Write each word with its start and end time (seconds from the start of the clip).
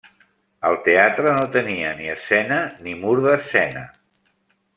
El 0.69 0.77
teatre 0.87 1.33
no 1.39 1.43
tenia 1.55 1.91
ni 1.99 2.09
escena 2.15 2.59
ni 2.87 2.97
mur 3.03 3.15
d'escena. 3.27 3.87